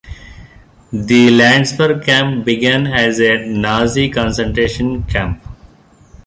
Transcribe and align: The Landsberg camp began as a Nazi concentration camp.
The 0.91 1.29
Landsberg 1.29 2.03
camp 2.03 2.43
began 2.43 2.87
as 2.87 3.19
a 3.19 3.45
Nazi 3.45 4.09
concentration 4.09 5.03
camp. 5.03 5.39